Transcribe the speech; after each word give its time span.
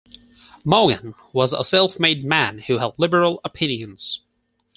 Morgan 0.65 1.13
was 1.31 1.53
a 1.53 1.63
self-made 1.63 2.25
man 2.25 2.57
who 2.57 2.79
had 2.79 2.89
liberal 2.97 3.39
opinions. 3.43 4.21